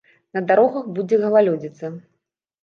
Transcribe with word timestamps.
На 0.37 0.41
дарогах 0.51 0.87
будзе 0.95 1.19
галалёдзіца. 1.25 1.93